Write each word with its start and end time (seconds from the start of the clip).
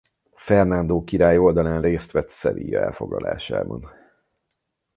Fernando 0.35 1.03
király 1.03 1.37
oldalán 1.37 1.81
részt 1.81 2.11
vett 2.11 2.29
Sevilla 2.29 2.79
elfoglalásában. 2.79 3.91